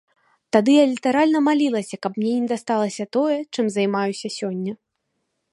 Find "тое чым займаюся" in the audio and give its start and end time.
3.19-4.27